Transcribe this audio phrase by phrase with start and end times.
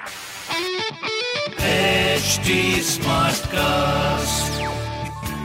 [0.00, 0.06] HD
[2.84, 4.60] Smartcast.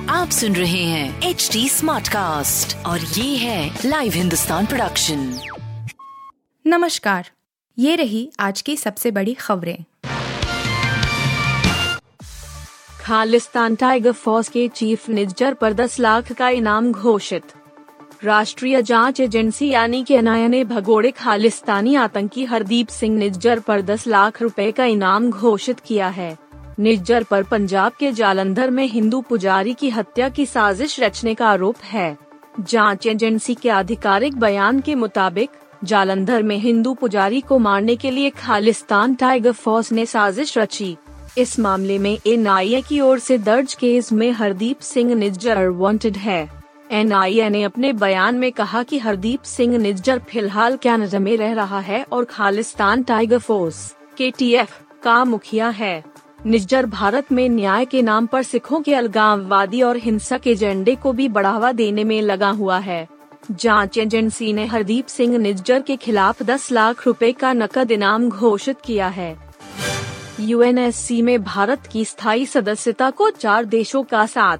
[0.10, 5.40] आप सुन रहे हैं एच डी स्मार्ट कास्ट और ये है लाइव हिंदुस्तान प्रोडक्शन
[6.68, 7.30] नमस्कार
[7.80, 9.84] ये रही आज की सबसे बड़ी खबरें।
[13.02, 17.44] खालिस्तान टाइगर फोर्स के चीफ निज्जर पर 10 लाख का इनाम घोषित।
[18.26, 24.08] राष्ट्रीय जाँच एजेंसी यानी कि एनआईए ने भगोड़े खालिस्तानी आतंकी हरदीप सिंह निज्जर पर 10
[24.08, 26.38] लाख रुपए का इनाम घोषित किया है।
[26.80, 31.76] निज्जर पर पंजाब के जालंधर में हिंदू पुजारी की हत्या की साजिश रचने का आरोप
[31.84, 32.18] है।
[32.60, 35.50] जाँच एजेंसी के आधिकारिक बयान के मुताबिक,
[35.84, 40.96] जालंधर में हिंदू पुजारी को मारने के लिए खालिस्तान टाइगर फोर्स ने साजिश रची।
[41.38, 46.65] इस मामले में एनआईए की ओर से दर्ज केस में हरदीप सिंह निज्जर वांटेड है।
[46.92, 51.80] एनआईए ने अपने बयान में कहा कि हरदीप सिंह निज्जर फ़िलहाल कनाडा में रह रहा
[51.80, 54.66] है और खालिस्तान टाइगर फोर्स के
[55.04, 56.04] का मुखिया है।
[56.46, 61.30] निज्जर भारत में न्याय के नाम पर सिखों के अलगाववादी और हिंसक एजेंडे को भी
[61.30, 63.08] बढ़ावा देने में लगा हुआ है।
[63.52, 68.78] जाँच एजेंसी ने हरदीप सिंह निज्जर के खिलाफ 10 लाख रुपए का नकद इनाम घोषित
[68.86, 69.38] किया है।
[70.40, 74.58] यूएनएससी में भारत की स्थायी सदस्यता को चार देशों का साथ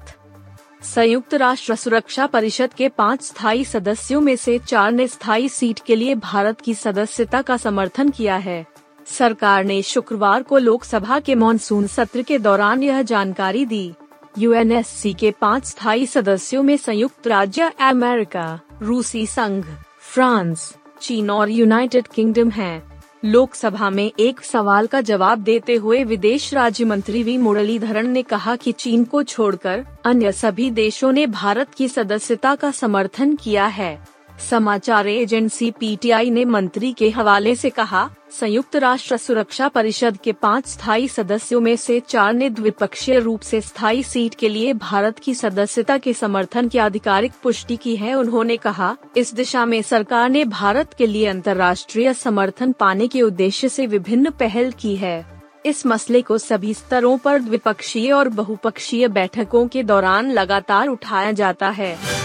[0.82, 5.96] संयुक्त राष्ट्र सुरक्षा परिषद के पाँच स्थायी सदस्यों में से चार ने स्थायी सीट के
[5.96, 8.64] लिए भारत की सदस्यता का समर्थन किया है
[9.06, 13.92] सरकार ने शुक्रवार को लोकसभा के मानसून सत्र के दौरान यह जानकारी दी
[14.38, 19.64] यूएनएससी के पाँच स्थायी सदस्यों में संयुक्त राज्य अमेरिका, रूसी संघ,
[20.00, 22.85] फ्रांस, चीन और यूनाइटेड किंगडम हैं।
[23.24, 27.38] लोकसभा में एक सवाल का जवाब देते हुए विदेश राज्य मंत्री वी.
[27.38, 32.70] मुरलीधरन ने कहा कि चीन को छोड़कर अन्य सभी देशों ने भारत की सदस्यता का
[32.70, 39.68] समर्थन किया है। समाचार एजेंसी पीटीआई ने मंत्री के हवाले से कहा, संयुक्त राष्ट्र सुरक्षा
[39.68, 44.48] परिषद के पाँच स्थायी सदस्यों में से चार ने द्विपक्षीय रूप से स्थायी सीट के
[44.48, 49.66] लिए भारत की सदस्यता के समर्थन की आधिकारिक पुष्टि की है, उन्होंने कहा। इस दिशा
[49.66, 54.96] में सरकार ने भारत के लिए अंतर्राष्ट्रीय समर्थन पाने के उद्देश्य से विभिन्न पहल की
[54.96, 61.32] है। इस मसले को सभी स्तरों पर द्विपक्षीय और बहुपक्षीय बैठकों के दौरान लगातार उठाया
[61.32, 62.15] जाता है।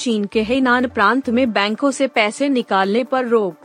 [0.00, 3.56] चीन के हेनान प्रांत में बैंकों से पैसे निकालने पर रोक।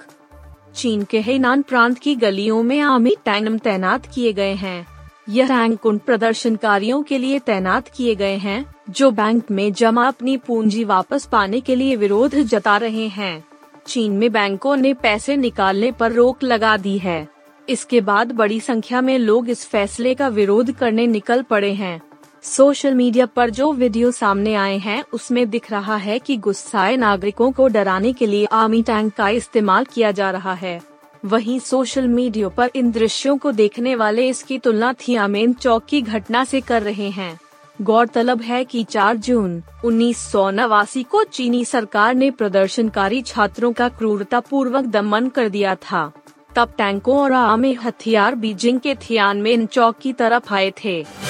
[0.75, 4.88] चीन के हेनान प्रांत की गलियों में आर्मी टैंक तैनात किए गए हैं।
[5.29, 10.38] यह रैंक उन प्रदर्शनकारियों के लिए तैनात किए गए हैं, जो बैंक में जमा अपनी
[10.38, 13.44] पूंजी वापस पाने के लिए विरोध जता रहे हैं।
[13.88, 17.28] चीन में बैंकों ने पैसे निकालने पर रोक लगा दी है।
[17.69, 22.01] इसके बाद बड़ी संख्या में लोग इस फैसले का विरोध करने निकल पड़े हैं।
[22.45, 27.51] सोशल मीडिया पर जो वीडियो सामने आए हैं, उसमें दिख रहा है कि गुस्साए नागरिकों
[27.51, 30.81] को डराने के लिए आर्मी टैंक का इस्तेमाल किया जा रहा है।
[31.25, 36.44] वहीं सोशल मीडिया पर इन दृश्यों को देखने वाले इसकी तुलना थियामेन चौक की घटना
[36.44, 37.39] से कर रहे हैं।
[37.81, 44.39] गौरतलब है कि 4 जून, उन्नीस नवासी को चीनी सरकार ने प्रदर्शनकारी छात्रों का क्रूरता
[44.39, 46.12] पूर्वक दमन कर दिया था।
[46.56, 51.25] तब टैंकों और आर्मी हथियार बीजिंग के थियान थियानमेन चौक की तरफ़ आए थे।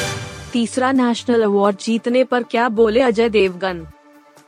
[0.54, 3.88] तीसरा नेशनल अवार्ड जीतने पर क्या बोले Ajay Devgn?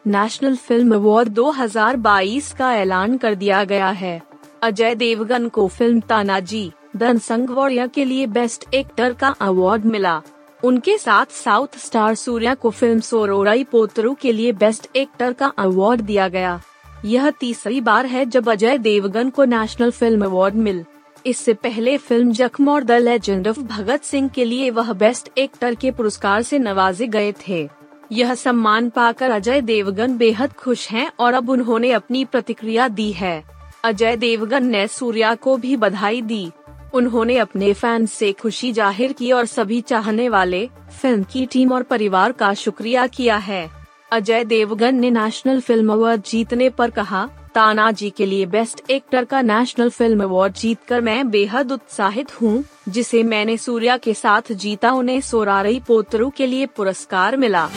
[0.08, 4.22] National film award 2022 का ऐलान कर दिया गया है।
[4.63, 7.47] अजय देवगन को फ़िल्म तानाजी दन संग
[7.88, 10.22] के लिए बेस्ट एक्टर का अवार्ड मिला।
[10.63, 16.02] उनके साथ साउथ स्टार सूर्या को फ़िल्म सोरोराई पोतरू के लिए बेस्ट एक्टर का अवार्ड
[16.02, 16.62] दिया गया।
[17.06, 20.85] यह तीसरी बार है जब अजय देवगन को नेशनल फ़िल्म अवार्ड मिल।
[21.27, 25.75] इससे पहले फ़िल्म जख्म और the legend of Bhagat Singh के लिए वह बेस्ट एक्टर
[25.75, 27.67] के पुरस्कार से नवाजे गए थे।
[28.11, 33.43] यह सम्मान पाकर अजय देवगन बेहद खुश हैं और अब उन्होंने अपनी प्रतिक्रिया दी है।
[33.83, 36.49] अजय देवगन ने सूर्या को भी बधाई दी।
[36.93, 40.66] उन्होंने अपने फैंस से खुशी ज़ाहिर की और सभी चाहने वाले
[41.01, 43.69] फ़िल्म की टीम और परिवार का शुक्रिया किया है।
[44.11, 47.27] अजय देवगन ने नेशनल फ़िल्म अवार्ड जीतने पर कहा
[47.57, 53.22] तानाजी के लिए बेस्ट एक्टर का नेशनल फ़िल्म अवार्ड जीतकर मैं बेहद उत्साहित हूँ, जिसे
[53.23, 57.67] मैंने सूर्या के साथ जीता उन्हें सोरारई पोतरू के लिए पुरस्कार मिला।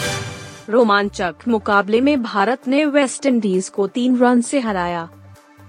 [0.71, 5.09] रोमांचक मुकाबले में भारत ने वेस्ट इंडीज को तीन रन से हराया।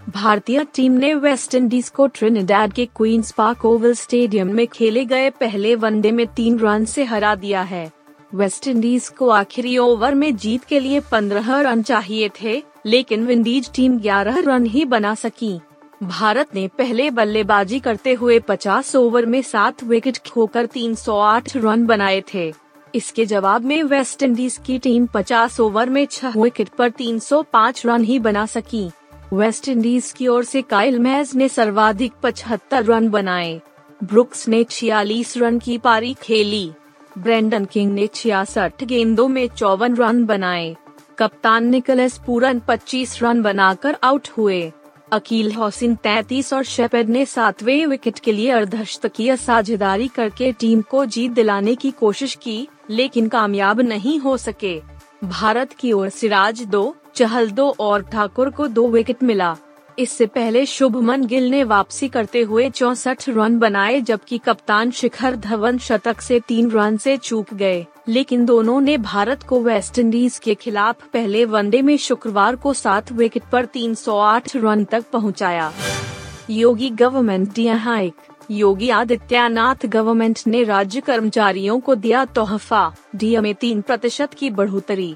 [0.09, 5.29] भारतीय टीम ने वेस्ट इंडीज को ट्रिनिडाड के क्वींस पार्क ओवल स्टेडियम में खेले गए
[5.29, 7.91] पहले वनडे में तीन रन से हरा दिया है।
[8.35, 13.71] वेस्ट इंडीज को आखिरी ओवर में जीत के लिए पंद्रह रन चाहिए थे, लेकिन विंडीज
[13.73, 15.59] टीम 11 रन ही बना सकी।
[16.03, 22.23] भारत ने पहले बल्लेबाजी करते हुए 50 ओवर में सात विकेट खोकर 308 रन बनाए
[22.33, 22.53] थे।
[22.95, 28.03] इसके जवाब में वेस्ट इंडीज की टीम 50 ओवर में छह विकेट पर 305 रन
[28.03, 28.91] ही बना सकी।
[29.33, 33.61] वेस्ट इंडीज की ओर से काइल मैज ने सर्वाधिक 75 रन बनाए।
[34.03, 36.71] ब्रुक्स ने छियालीस रन की पारी खेली।
[37.17, 40.75] ब्रेंडन किंग ने छियासठ गेंदों में चौवन रन बनाए।
[41.19, 44.71] कप्तान निकलस पूरन 25 रन बनाकर आउट हुए।
[45.11, 51.05] अकील हौसिन 33 और शेपेड ने सातवें विकेट के लिए अर्धशतकीय साझेदारी करके टीम को
[51.05, 54.81] जीत दिलाने की कोशिश की, लेकिन कामयाब नहीं हो सके।
[55.23, 59.57] भारत की ओर सिराज दो, चहल दो और ठाकुर को दो विकेट मिला।
[59.99, 65.77] इससे पहले शुभमन गिल ने वापसी करते हुए चौसठ रन बनाए, जबकि कप्तान शिखर धवन
[65.77, 71.07] शतक से तीन रन से चूक गए लेकिन दोनों ने भारत को वेस्टइंडीज के खिलाफ
[71.13, 75.71] पहले वनडे में शुक्रवार को सात विकेट पर 308 रन तक पहुँचाया।
[76.49, 78.13] योगी गवर्नमेंट दिया हाइक
[78.51, 85.15] योगी आदित्यनाथ गवर्नमेंट ने राज्य कर्मचारियों को दिया तोहफा, डीए में तीन प्रतिशत की बढ़ोतरी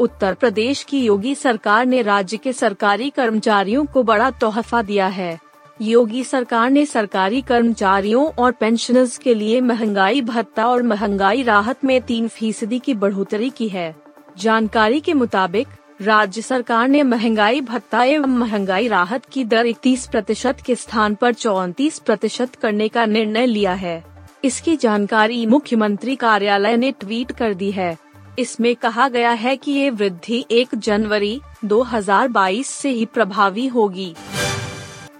[0.00, 5.40] उत्तर प्रदेश की योगी सरकार ने राज्य के सरकारी कर्मचारियों को बड़ा तोहफा दिया है।
[5.82, 12.02] योगी सरकार ने सरकारी कर्मचारियों और पेंशनर्स के लिए महँगाई, भत्ता और महँगाई राहत में
[12.02, 13.96] तीन फ़ीसदी की बढ़ोतरी की है।
[14.38, 15.68] जानकारी के मुताबिक,
[16.02, 21.34] राज्य सरकार ने महँगाई, भत्ता एवं महँगाई राहत की दर इकतीस प्रतिशत के स्थान पर
[21.34, 24.04] चौतीस प्रतिशत करने का निर्णय लिया है।
[24.44, 28.07] इसकी जानकारी मुख्यमंत्री कार्यालय ने ट्वीट कर दी है।
[28.38, 34.16] इसमें कहा गया है कि ये वृद्धि 1 जनवरी 2022 से ही प्रभावी होगी।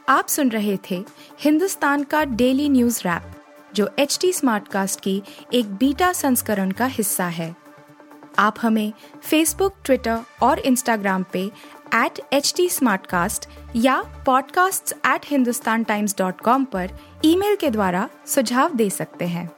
[0.09, 1.05] आप सुन रहे थे
[1.41, 3.23] हिंदुस्तान का डेली न्यूज़ रैप,
[3.75, 5.23] जो एच टी स्मार्टकास्ट की
[5.55, 7.57] एक बीटा संस्करण का हिस्सा है।
[8.39, 8.93] आप हमें
[9.23, 11.51] फेसबुक ट्विटर और इंस्टाग्राम पे
[11.95, 12.71] एट एच टी
[13.77, 16.91] या podcasts@hindustantimes.com पर
[17.25, 19.58] ईमेल के द्वारा सुझाव दे सकते हैं।